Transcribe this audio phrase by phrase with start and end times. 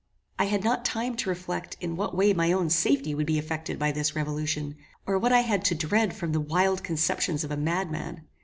[0.39, 3.77] I had not time to reflect in what way my own safety would be effected
[3.77, 7.55] by this revolution, or what I had to dread from the wild conceptions of a
[7.57, 8.23] madman.